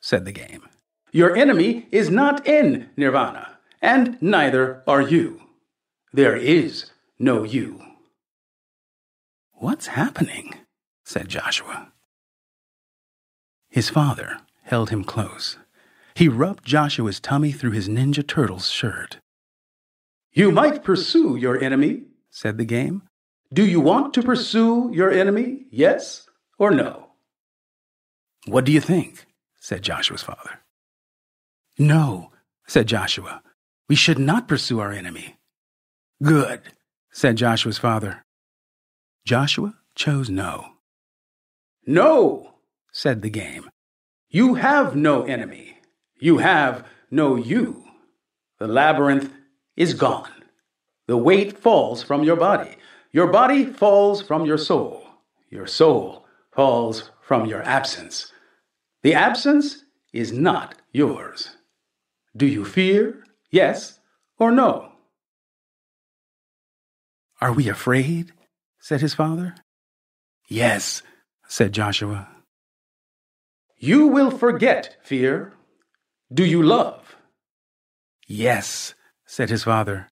[0.01, 0.69] said the game.
[1.13, 5.41] Your enemy is not in nirvana and neither are you.
[6.13, 7.81] There is no you.
[9.53, 10.55] What's happening?
[11.05, 11.93] said Joshua.
[13.69, 15.59] His father held him close.
[16.21, 19.21] He rubbed Joshua's tummy through his Ninja Turtles shirt.
[20.35, 23.05] You might pursue your enemy, said the game.
[23.55, 27.07] Do you want to pursue your enemy, yes or no?
[28.45, 29.25] What do you think?
[29.61, 30.61] said Joshua's father.
[31.79, 32.33] No,
[32.67, 33.41] said Joshua.
[33.89, 35.39] We should not pursue our enemy.
[36.23, 36.61] Good,
[37.11, 38.27] said Joshua's father.
[39.25, 40.67] Joshua chose no.
[41.87, 42.57] No,
[42.93, 43.71] said the game.
[44.29, 45.79] You have no enemy.
[46.21, 47.85] You have no you.
[48.59, 49.33] The labyrinth
[49.77, 50.31] is gone.
[51.09, 52.77] The weight falls from your body.
[53.11, 55.03] Your body falls from your soul.
[55.49, 58.33] Your soul falls from your absence.
[59.03, 61.57] The absence is not yours.
[62.37, 63.25] Do you fear?
[63.51, 63.99] Yes
[64.39, 64.93] or no?
[67.41, 68.33] Are we afraid?
[68.79, 69.55] said his father.
[70.49, 71.03] Yes,
[71.49, 72.29] said Joshua.
[73.79, 75.55] You will forget fear.
[76.33, 77.17] Do you love?
[78.29, 78.95] Yes,
[79.27, 80.09] said his father.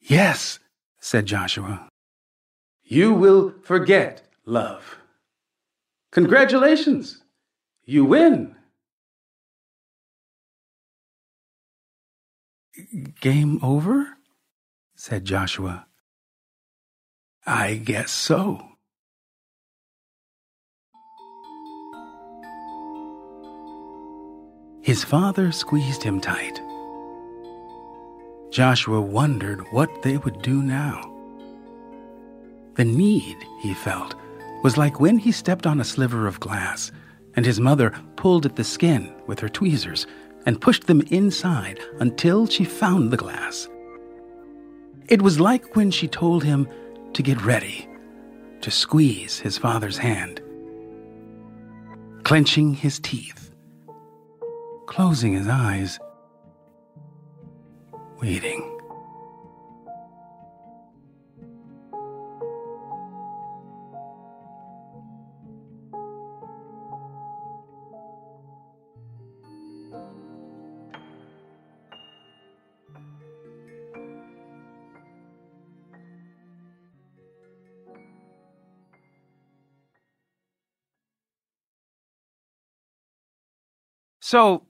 [0.00, 0.58] Yes,
[1.00, 1.88] said Joshua.
[2.82, 4.98] You will forget love.
[6.12, 7.22] Congratulations,
[7.84, 8.56] you win.
[13.20, 14.08] Game over?
[14.96, 15.86] said Joshua.
[17.46, 18.60] I guess so.
[24.88, 26.62] His father squeezed him tight.
[28.50, 31.14] Joshua wondered what they would do now.
[32.76, 34.14] The need, he felt,
[34.62, 36.90] was like when he stepped on a sliver of glass
[37.36, 40.06] and his mother pulled at the skin with her tweezers
[40.46, 43.68] and pushed them inside until she found the glass.
[45.06, 46.66] It was like when she told him
[47.12, 47.86] to get ready,
[48.62, 50.40] to squeeze his father's hand.
[52.24, 53.47] Clenching his teeth,
[54.88, 55.98] closing his eyes,
[58.20, 58.64] waiting.
[84.20, 84.67] So,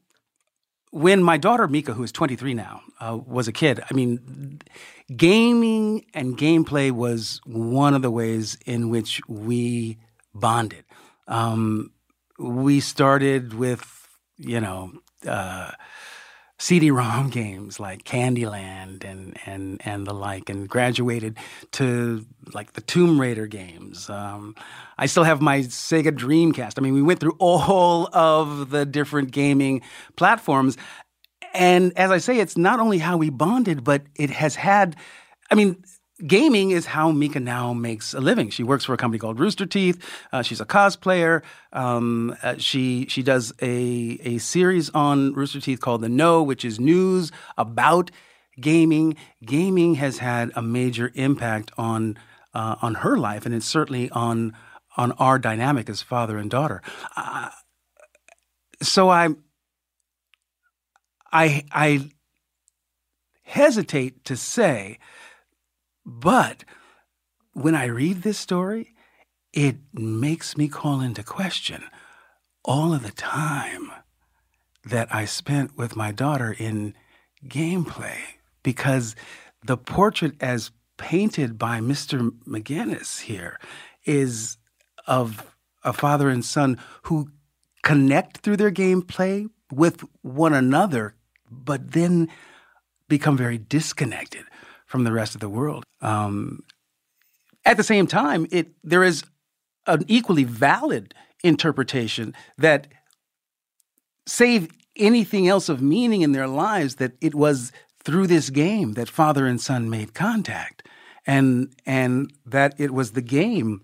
[0.90, 4.60] when my daughter Mica, who is 23 now, uh, was a kid, I mean,
[5.16, 9.98] gaming and gameplay was one of the ways in which we
[10.34, 10.84] bonded.
[11.26, 11.92] Um,
[12.38, 14.92] we started with, you know,
[15.26, 15.72] uh,
[16.58, 21.36] CD-ROM games like Candyland and and and the like, and graduated
[21.72, 24.10] to like the Tomb Raider games.
[24.10, 24.54] Um,
[24.98, 26.74] I still have my Sega Dreamcast.
[26.78, 29.82] I mean, we went through all of the different gaming
[30.16, 30.76] platforms,
[31.54, 34.96] and as I say, it's not only how we bonded, but it has had.
[35.50, 35.82] I mean,
[36.26, 38.50] gaming is how Mica now makes a living.
[38.50, 40.02] She works for a company called Rooster Teeth.
[40.32, 41.42] Uh, she's a cosplayer.
[41.72, 46.64] Um, uh, she she does a a series on Rooster Teeth called The Know, which
[46.64, 48.10] is news about
[48.60, 49.16] gaming.
[49.44, 52.18] Gaming has had a major impact on
[52.54, 54.56] uh, on her life, and it's certainly on
[54.96, 56.82] on our dynamic as father and daughter.
[58.82, 59.28] So I
[61.32, 62.10] I I
[63.42, 64.98] hesitate to say,
[66.08, 66.64] but
[67.52, 68.94] when I read this story,
[69.52, 71.84] it makes me call into question
[72.64, 73.92] all of the time
[74.86, 76.94] that I spent with my daughter in
[77.46, 78.16] gameplay
[78.62, 79.16] because
[79.62, 82.30] the portrait as painted by Mr.
[82.46, 83.60] Meginnis here
[84.06, 84.56] is
[85.06, 85.54] of
[85.84, 87.28] a father and son who
[87.82, 91.14] connect through their gameplay with one another,
[91.50, 92.28] but then
[93.08, 94.44] become very disconnected
[94.88, 95.84] from the rest of the world.
[96.00, 96.64] Um,
[97.64, 99.22] at the same time, it there is
[99.86, 101.14] an equally valid
[101.44, 102.88] interpretation that
[104.26, 107.70] save anything else of meaning in their lives that it was
[108.02, 110.82] through this game that father and son made contact
[111.26, 113.82] and and that it was the game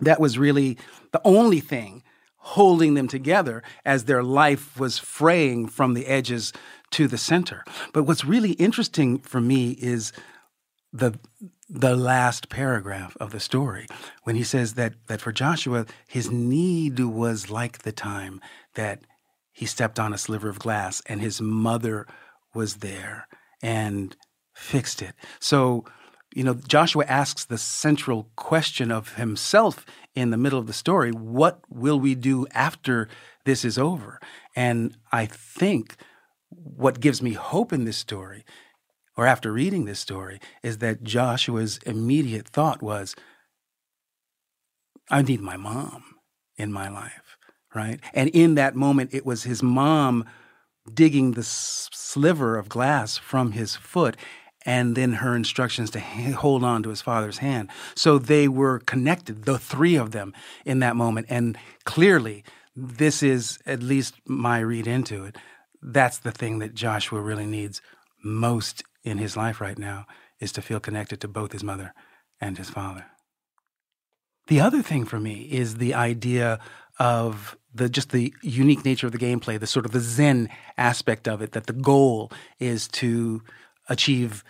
[0.00, 0.78] that was really
[1.12, 2.02] the only thing
[2.36, 6.52] holding them together as their life was fraying from the edges
[6.92, 7.64] to the center.
[7.92, 10.12] But what's really interesting for me is
[10.92, 11.18] the
[11.70, 13.86] the last paragraph of the story
[14.22, 18.40] when he says that that for Joshua his need was like the time
[18.74, 19.00] that
[19.52, 22.06] he stepped on a sliver of glass and his mother
[22.54, 23.28] was there
[23.60, 24.16] and
[24.54, 25.14] fixed it.
[25.40, 25.84] So
[26.34, 29.84] you know, Joshua asks the central question of himself
[30.14, 33.08] in the middle of the story what will we do after
[33.44, 34.20] this is over?
[34.54, 35.96] And I think
[36.50, 38.44] what gives me hope in this story,
[39.16, 43.14] or after reading this story, is that Joshua's immediate thought was,
[45.10, 46.04] I need my mom
[46.56, 47.36] in my life,
[47.74, 48.00] right?
[48.14, 50.24] And in that moment, it was his mom
[50.92, 54.16] digging the sliver of glass from his foot
[54.64, 57.70] and then her instructions to hold on to his father's hand.
[57.94, 60.34] So they were connected, the three of them,
[60.64, 61.26] in that moment.
[61.30, 62.44] And clearly,
[62.76, 65.36] this is at least my read into it.
[65.82, 67.80] That's the thing that Joshua really needs
[68.22, 70.06] most in his life right now
[70.40, 71.94] is to feel connected to both his mother
[72.40, 73.06] and his father.
[74.48, 76.58] The other thing for me is the idea
[76.98, 81.28] of the just the unique nature of the gameplay, the sort of the zen aspect
[81.28, 83.42] of it, that the goal is to
[83.88, 84.42] achieve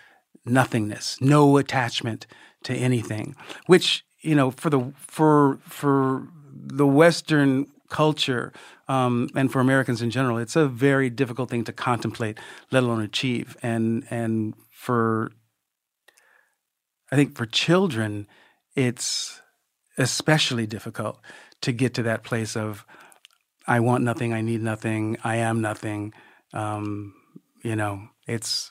[0.44, 2.26] nothingness, no attachment
[2.64, 8.52] to anything, which you know for the for for the Western culture
[8.88, 12.38] um, and for Americans in general, it's a very difficult thing to contemplate,
[12.70, 13.56] let alone achieve.
[13.62, 15.30] And and for
[17.12, 18.26] I think for children,
[18.74, 19.40] it's
[19.98, 21.20] especially difficult
[21.60, 22.86] to get to that place of
[23.66, 26.14] I want nothing, I need nothing, I am nothing.
[26.54, 27.14] Um,
[27.62, 28.70] you know, it's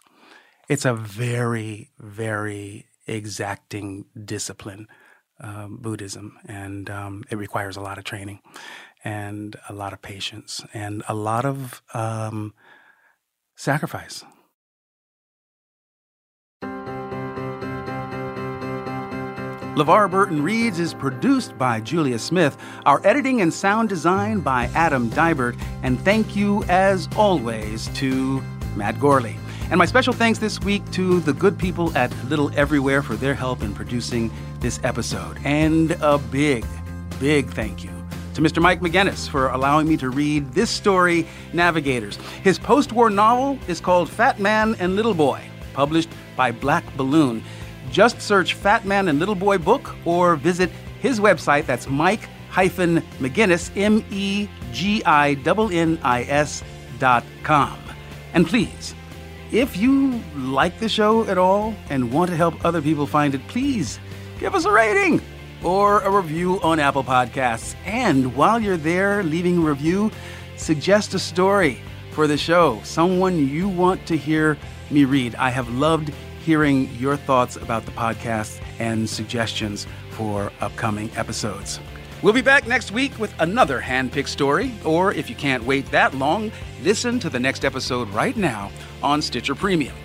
[0.68, 4.88] it's a very, very exacting discipline,
[5.39, 8.39] um, Buddhism, and um, it requires a lot of training
[9.04, 12.54] and a lot of patience and a lot of um,
[13.56, 14.24] sacrifice.
[19.78, 25.08] LeVar Burton Reads is produced by Julia Smith, our editing and sound design by Adam
[25.12, 28.41] Dybert, and thank you, as always, to
[28.76, 29.36] Matt Gourley.
[29.70, 33.36] And my special thanks this week to the good people at Little Everywhere for their
[33.36, 34.32] help in producing
[34.62, 35.38] this episode.
[35.43, 36.66] And a big,
[37.20, 37.97] big thank you
[38.38, 38.61] to Mr.
[38.61, 42.17] Mike Meginnis for allowing me to read this story, Navigators.
[42.43, 45.41] His post war novel is called Fat Man and Little Boy,
[45.73, 47.43] published by Black Balloon.
[47.91, 50.69] Just search Fat Man and Little Boy book or visit
[51.01, 51.65] his website.
[51.65, 56.63] That's Mike hyphen Meginnis, M E G I N N I S
[56.99, 57.79] dot com.
[58.35, 58.93] And please,
[59.51, 63.47] if you like the show at all and want to help other people find it,
[63.47, 63.99] please
[64.39, 65.21] give us a rating
[65.64, 67.76] or a review on Apple Podcasts.
[67.86, 70.12] And while you're there leaving a review,
[70.55, 71.82] suggest a story
[72.12, 74.58] for the show, someone you want to hear
[74.89, 75.36] me read.
[75.36, 81.80] I have loved hearing your thoughts about the podcast and suggestions for upcoming episodes.
[82.24, 86.16] We'll be back next week with another handpicked story, or if you can't wait that
[86.16, 86.51] long,
[86.82, 88.72] listen to the next episode right now
[89.03, 89.95] on Stitcher Premium.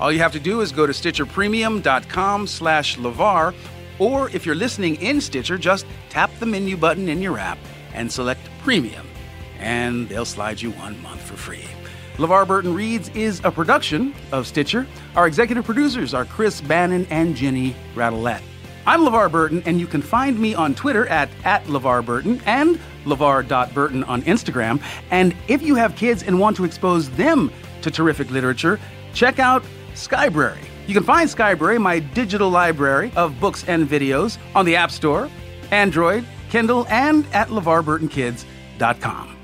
[0.00, 3.54] All you have to do is go to stitcherpremium.com slash LeVar,
[4.00, 7.58] or if you're listening in Stitcher, just tap the menu button in your app
[7.94, 9.06] and select Premium,
[9.60, 11.64] and they'll slide you one month for free.
[12.16, 14.86] LeVar Burton Reads is a production of Stitcher.
[15.14, 18.42] Our executive producers are Chris Bannon and Jenny Radelet.
[18.86, 22.80] I'm LeVar Burton, and you can find me on Twitter at, at LeVar Burton and
[23.04, 24.82] LeVar.Burton on Instagram.
[25.10, 28.80] And if you have kids and want to expose them to terrific literature,
[29.14, 29.62] check out
[29.94, 30.69] Skybrary.
[30.90, 35.30] You can find Skybrary, my digital library of books and videos, on the App Store,
[35.70, 39.36] Android, Kindle, and at LevarBurtonKids.com.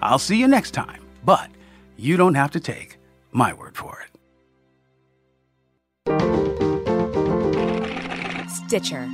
[0.00, 1.50] I'll see you next time, but
[1.96, 2.98] you don't have to take
[3.32, 4.04] my word for it.
[8.48, 9.10] Stitcher.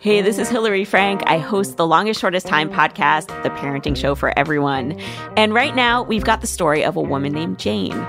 [0.00, 1.24] Hey, this is Hillary Frank.
[1.26, 4.92] I host the Longest Shortest Time podcast, the parenting show for everyone.
[5.36, 8.06] And right now, we've got the story of a woman named Jane.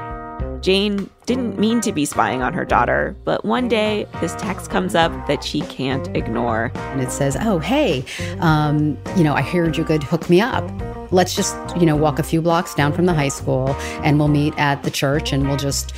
[0.61, 4.93] Jane didn't mean to be spying on her daughter, but one day this text comes
[4.93, 6.71] up that she can't ignore.
[6.75, 8.05] And it says, Oh, hey,
[8.39, 10.63] um, you know, I heard you could hook me up.
[11.11, 13.69] Let's just, you know, walk a few blocks down from the high school
[14.03, 15.95] and we'll meet at the church and we'll just,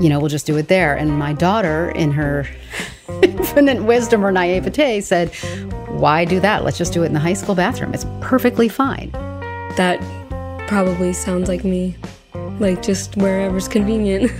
[0.00, 0.96] you know, we'll just do it there.
[0.96, 2.46] And my daughter, in her
[3.22, 5.34] infinite wisdom or naivete, said,
[5.88, 6.64] Why do that?
[6.64, 7.94] Let's just do it in the high school bathroom.
[7.94, 9.10] It's perfectly fine.
[9.76, 10.00] That
[10.68, 11.96] probably sounds like me
[12.60, 14.30] like just wherever's convenient.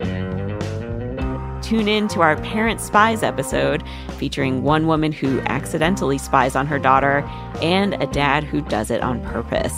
[1.62, 3.82] Tune in to our Parent Spies episode
[4.18, 7.18] featuring one woman who accidentally spies on her daughter
[7.60, 9.74] and a dad who does it on purpose.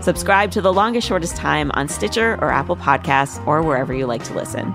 [0.00, 4.24] Subscribe to The Longest Shortest Time on Stitcher or Apple Podcasts or wherever you like
[4.24, 4.74] to listen.